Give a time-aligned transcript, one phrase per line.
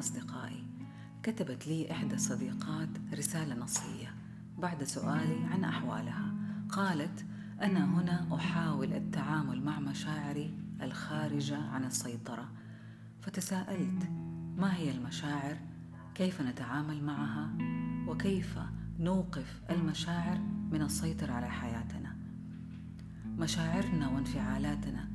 [0.00, 0.64] أصدقائي.
[1.22, 4.14] كتبت لي إحدى الصديقات رسالة نصية
[4.58, 6.34] بعد سؤالي عن أحوالها.
[6.68, 7.24] قالت
[7.62, 12.48] أنا هنا أحاول التعامل مع مشاعري الخارجة عن السيطرة.
[13.22, 14.10] فتساءلت
[14.56, 15.56] ما هي المشاعر؟
[16.14, 17.50] كيف نتعامل معها؟
[18.08, 18.58] وكيف
[18.98, 20.38] نوقف المشاعر
[20.70, 22.16] من السيطرة على حياتنا؟
[23.38, 25.08] مشاعرنا وانفعالاتنا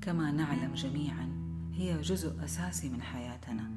[0.00, 1.42] كما نعلم جميعا
[1.72, 3.70] هي جزء أساسي من حياتنا.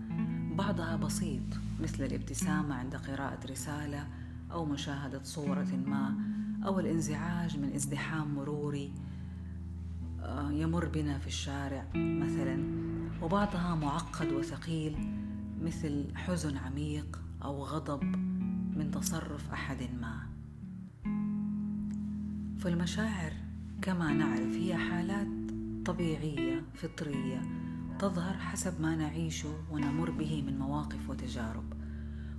[0.55, 1.41] بعضها بسيط
[1.81, 4.07] مثل الابتسامة عند قراءة رسالة
[4.51, 6.15] أو مشاهدة صورة ما
[6.65, 8.93] أو الانزعاج من ازدحام مروري
[10.21, 12.85] آه، يمر بنا في الشارع مثلا.
[13.21, 14.95] وبعضها معقد وثقيل
[15.61, 18.03] مثل حزن عميق أو غضب
[18.77, 20.27] من تصرف أحد ما.
[22.59, 23.33] فالمشاعر
[23.81, 25.27] كما نعرف هي حالات
[25.85, 27.41] طبيعية فطرية
[27.99, 31.73] تظهر حسب ما نعيشه ونمر به من مواقف وتجارب.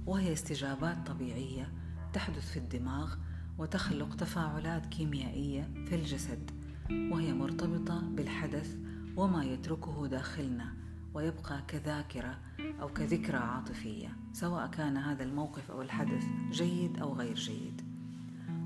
[0.06, 1.72] وهي استجابات طبيعية
[2.12, 3.14] تحدث في الدماغ
[3.58, 6.50] وتخلق تفاعلات كيميائية في الجسد.
[6.90, 8.76] وهي مرتبطة بالحدث
[9.16, 10.74] وما يتركه داخلنا
[11.14, 12.38] ويبقى كذاكرة
[12.80, 17.82] أو كذكرى عاطفية سواء كان هذا الموقف أو الحدث جيد أو غير جيد.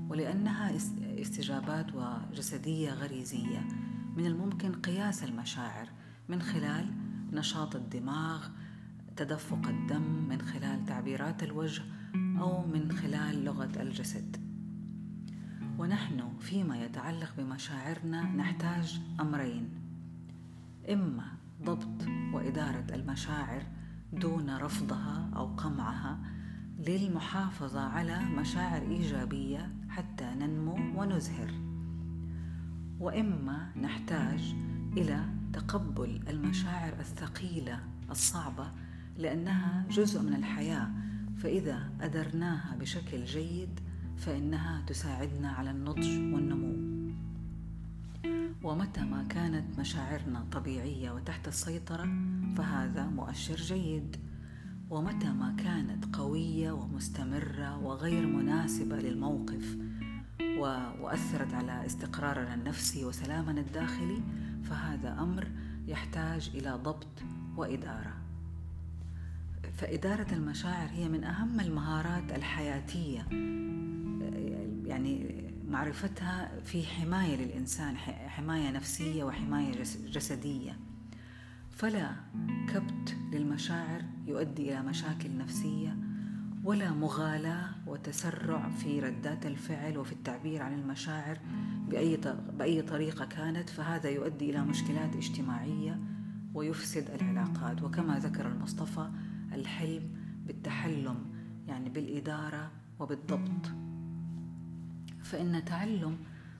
[0.09, 0.75] ولأنها
[1.21, 3.67] استجابات وجسدية غريزية
[4.17, 5.87] من الممكن قياس المشاعر
[6.29, 6.85] من خلال
[7.31, 8.47] نشاط الدماغ
[9.15, 11.83] تدفق الدم من خلال تعبيرات الوجه
[12.15, 14.37] أو من خلال لغة الجسد.
[15.77, 19.69] ونحن فيما يتعلق بمشاعرنا نحتاج أمرين.
[20.89, 21.25] إما
[21.63, 23.63] ضبط وإدارة المشاعر
[24.13, 26.19] دون رفضها أو قمعها
[26.79, 31.51] للمحافظة على مشاعر إيجابية حتى ننمو ونزهر.
[32.99, 34.55] وإما نحتاج
[34.97, 37.79] إلى تقبل المشاعر الثقيلة
[38.11, 38.71] الصعبة
[39.17, 40.89] لأنها جزء من الحياة
[41.37, 43.79] فإذا أدرناها بشكل جيد
[44.17, 47.01] فإنها تساعدنا على النضج والنمو.
[48.63, 52.09] ومتى ما كانت مشاعرنا طبيعية وتحت السيطرة
[52.57, 54.17] فهذا مؤشر جيد.
[54.89, 59.77] ومتى ما كانت قوية ومستمرة وغير مناسبة للموقف
[61.01, 64.21] وأثرت على استقرارنا النفسي وسلامنا الداخلي
[64.63, 65.47] فهذا أمر
[65.87, 67.23] يحتاج إلى ضبط
[67.57, 68.13] وإدارة.
[69.77, 73.27] فإدارة المشاعر هي من أهم المهارات الحياتية
[74.85, 80.77] يعني معرفتها في حماية للإنسان حماية نفسية وحماية جسدية.
[81.71, 82.11] فلا
[82.73, 85.97] كبت للمشاعر يؤدي إلى مشاكل نفسية
[86.63, 91.37] ولا مغالاة وتسرع في ردات الفعل وفي التعبير عن المشاعر
[91.89, 92.19] بأي,
[92.57, 95.99] بأي طريقة كانت فهذا يؤدي إلى مشكلات اجتماعية
[96.53, 97.81] ويفسد العلاقات.
[97.81, 99.09] وكما ذكر المصطفى
[99.53, 100.09] الحلم
[100.47, 101.15] بالتحلم
[101.67, 103.71] يعني بالإدارة وبالضبط.
[105.23, 106.17] فإن تعلم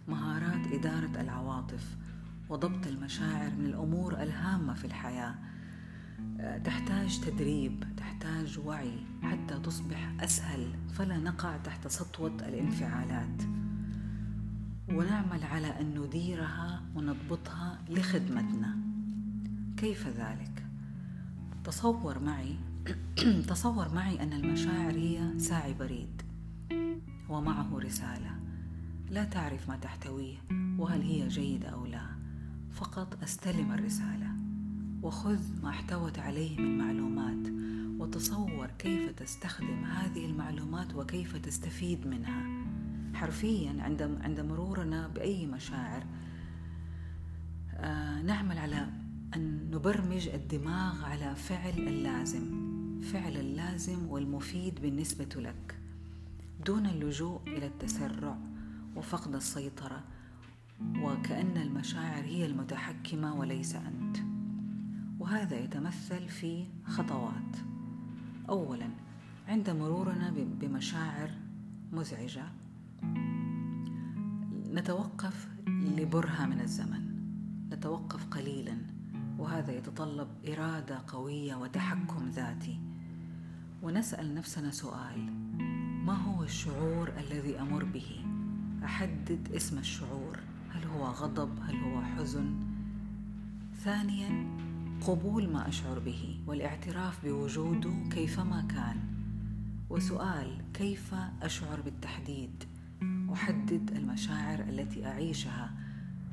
[0.07, 1.97] مهارات إدارة العواطف
[2.49, 5.35] وضبط المشاعر من الأمور الهامة في الحياة
[6.63, 8.93] تحتاج تدريب تحتاج وعي
[9.23, 10.73] حتى تصبح أسهل.
[10.93, 13.41] فلا نقع تحت سطوة الانفعالات.
[14.89, 18.77] ونعمل على أن نديرها ونضبطها لخدمتنا.
[19.77, 20.65] كيف ذلك؟
[21.63, 22.55] تصور معي
[23.49, 26.21] تصور معي أن المشاعر هي ساعي بريد
[27.29, 28.39] ومعه رسالة.
[29.09, 30.37] لا تعرف ما تحتويه
[30.77, 32.05] وهل هي جيدة أو لا.
[32.71, 34.30] فقط أستلم الرسالة.
[35.03, 37.51] وخذ ما احتوت عليه من معلومات
[37.99, 42.43] وتصور كيف تستخدم هذه المعلومات وكيف تستفيد منها.
[43.13, 43.75] حرفيا
[44.21, 46.03] عند مرورنا بأي مشاعر
[47.73, 48.87] آه نعمل على
[49.35, 55.77] أن نبرمج الدماغ على فعل اللازم فعل اللازم والمفيد بالنسبة لك.
[56.65, 58.37] دون اللجوء إلى التسرع
[58.95, 60.03] وفقد السيطرة
[60.97, 64.10] وكأن المشاعر هي المتحكمة وليس أنت.
[65.31, 67.57] وهذا يتمثل في خطوات.
[68.49, 68.89] اولا
[69.47, 71.29] عند مرورنا بمشاعر
[71.91, 72.43] مزعجة
[74.73, 77.03] نتوقف لبرهة من الزمن.
[77.71, 78.77] نتوقف قليلا
[79.37, 82.79] وهذا يتطلب إرادة قوية وتحكم ذاتي.
[83.81, 85.31] ونسأل نفسنا سؤال
[86.05, 88.25] ما هو الشعور الذي أمر به؟
[88.83, 90.39] أحدد اسم الشعور
[90.69, 92.55] هل هو غضب هل هو حزن؟
[93.75, 94.61] ثانيا
[95.01, 98.97] قبول ما أشعر به والاعتراف بوجوده كيفما كان.
[99.89, 102.63] وسؤال كيف أشعر بالتحديد؟
[103.33, 105.71] أحدد المشاعر التي أعيشها.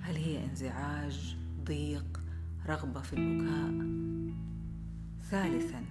[0.00, 2.20] هل هي انزعاج ضيق
[2.67, 3.88] رغبة في البكاء؟
[5.31, 5.85] ثالثا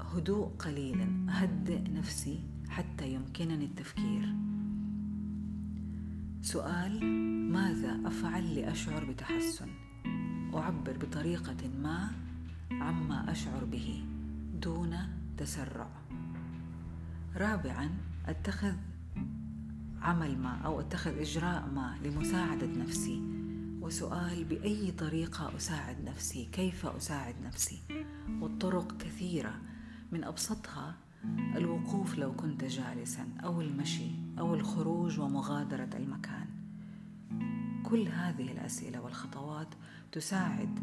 [0.00, 4.34] هدوء قليلا أهدئ نفسي حتى يمكنني التفكير.
[6.42, 7.04] سؤال
[7.52, 9.68] ماذا أفعل لأشعر بتحسن؟
[10.54, 12.10] أعبر بطريقة ما
[12.70, 14.04] عما أشعر به
[14.62, 14.96] دون
[15.36, 15.88] تسرع.
[17.36, 17.90] رابعا
[18.26, 18.74] أتخذ
[20.02, 23.22] عمل ما أو أتخذ إجراء ما لمساعدة نفسي.
[23.80, 27.78] وسؤال بأي طريقة أساعد نفسي؟ كيف أساعد نفسي؟
[28.40, 29.54] والطرق كثيرة.
[30.12, 30.94] من أبسطها
[31.56, 36.46] الوقوف لو كنت جالسا أو المشي أو الخروج ومغادرة المكان.
[37.84, 39.68] كل هذه الأسئلة والخطوات
[40.12, 40.80] تساعد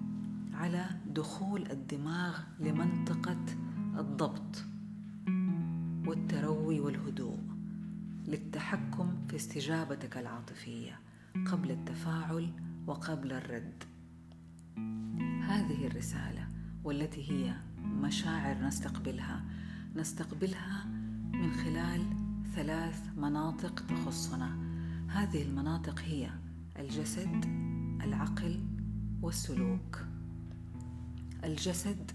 [0.53, 3.45] على دخول الدماغ لمنطقة
[3.97, 4.65] الضبط
[6.07, 7.39] والتروي والهدوء
[8.27, 10.99] للتحكم في استجابتك العاطفية
[11.51, 12.49] قبل التفاعل
[12.87, 13.83] وقبل الرد.
[15.43, 16.47] هذه الرسالة
[16.83, 19.43] والتي هي مشاعر نستقبلها
[19.95, 20.85] نستقبلها
[21.33, 22.01] من خلال
[22.55, 24.57] ثلاث مناطق تخصنا.
[25.07, 26.29] هذه المناطق هي
[26.79, 27.45] الجسد
[28.03, 28.59] العقل
[29.21, 29.99] والسلوك.
[31.43, 32.11] الجسد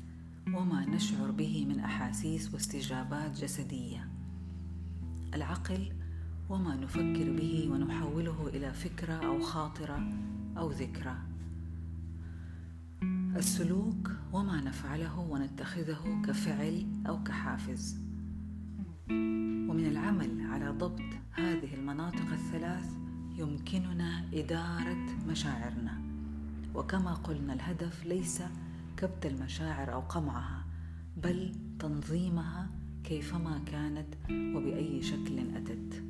[0.55, 4.09] وما نشعر به من أحاسيس واستجابات جسدية.
[5.35, 5.93] العقل
[6.49, 10.13] وما نفكر به ونحوله إلى فكرة أو خاطرة
[10.59, 11.17] أو ذكرى.
[13.37, 17.99] السلوك وما نفعله ونتخذه كفعل أو كحافز.
[19.71, 21.03] ومن العمل على ضبط
[21.33, 23.00] هذه المناطق الثلاث
[23.41, 26.01] يمكننا إدارة مشاعرنا.
[26.75, 28.43] وكما قلنا الهدف ليس
[28.97, 30.65] كبت المشاعر أو قمعها
[31.17, 32.71] بل تنظيمها
[33.05, 36.03] كيفما كانت وبأي شكل أتت.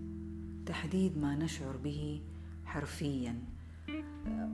[0.67, 2.21] تحديد ما نشعر به
[2.65, 3.38] حرفيا.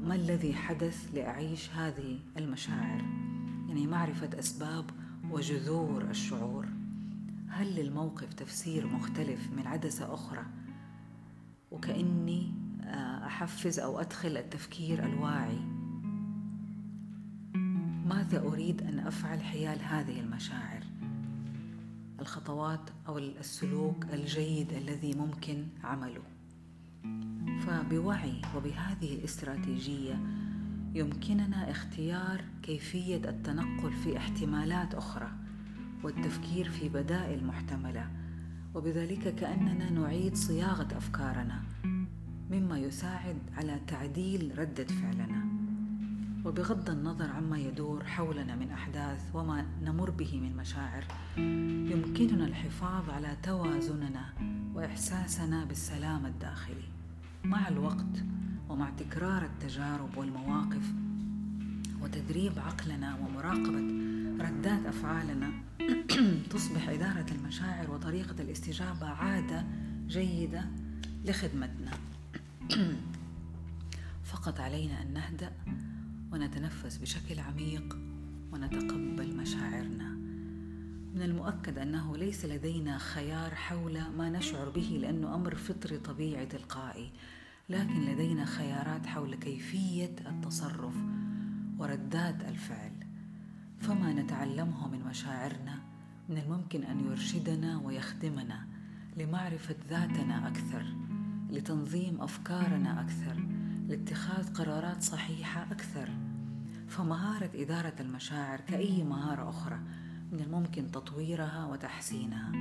[0.03, 3.01] ما الذي حدث لأعيش هذه المشاعر؟
[3.69, 4.91] يعني معرفة أسباب
[5.31, 6.67] وجذور الشعور.
[7.49, 10.47] هل للموقف تفسير مختلف من عدسة أخرى؟
[11.71, 12.56] وكأني آه،
[13.27, 15.59] أحفز أو أدخل التفكير الواعي.
[18.07, 20.83] ماذا أريد أن أفعل حيال هذه المشاعر؟
[22.21, 26.23] الخطوات أو السلوك الجيد الذي ممكن عمله.
[27.61, 30.21] فبوعي وبهذه الاستراتيجية
[30.95, 35.31] يمكننا اختيار كيفية التنقل في احتمالات أخرى
[36.03, 38.11] والتفكير في بدائل محتملة
[38.75, 41.63] وبذلك كأننا نعيد صياغة أفكارنا.
[42.51, 45.47] مما يساعد على تعديل ردة فعلنا.
[46.45, 51.05] وبغض النظر عما يدور حولنا من أحداث وما نمر به من مشاعر
[51.93, 54.33] يمكننا الحفاظ على توازننا
[54.75, 56.89] وإحساسنا بالسلام الداخلي.
[57.45, 58.25] مع الوقت
[58.69, 60.93] ومع تكرار التجارب والمواقف
[62.03, 64.07] وتدريب عقلنا ومراقبة
[64.45, 65.51] ردات أفعالنا
[66.53, 69.65] تصبح إدارة المشاعر وطريقة الاستجابة عادة
[70.07, 70.65] جيدة
[71.25, 71.91] لخدمتنا.
[74.33, 75.53] فقط علينا أن نهدأ
[76.33, 77.99] ونتنفس بشكل عميق
[78.53, 80.09] ونتقبل مشاعرنا.
[81.15, 87.11] من المؤكد أنه ليس لدينا خيار حول ما نشعر به لأنه أمر فطري طبيعي تلقائي
[87.69, 90.95] لكن لدينا خيارات حول كيفية التصرف
[91.79, 92.93] وردات الفعل.
[93.81, 95.79] فما نتعلمه من مشاعرنا
[96.29, 98.67] من الممكن أن يرشدنا ويخدمنا
[99.17, 101.06] لمعرفة ذاتنا أكثر.
[101.51, 103.47] لتنظيم أفكارنا أكثر
[103.89, 106.11] لاتخاذ قرارات صحيحة أكثر.
[106.89, 109.81] فمهارة إدارة المشاعر كأي مهارة أخرى
[110.33, 112.53] من الممكن تطويرها وتحسينها.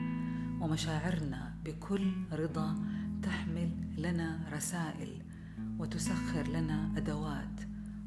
[0.61, 2.75] ومشاعرنا بكل رضا
[3.23, 5.21] تحمل لنا رسائل
[5.79, 7.61] وتسخر لنا أدوات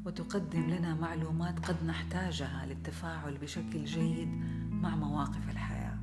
[0.05, 4.27] وتقدم لنا معلومات قد نحتاجها للتفاعل بشكل جيد
[4.71, 5.97] مع مواقف الحياة.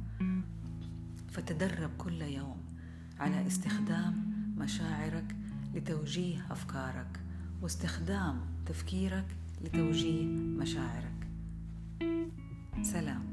[1.30, 2.56] فتدرب كل يوم
[3.20, 5.36] على استخدام مشاعرك
[5.74, 7.20] لتوجيه أفكارك
[7.62, 9.26] واستخدام تفكيرك
[9.64, 11.26] لتوجيه مشاعرك.
[12.82, 13.25] سلام.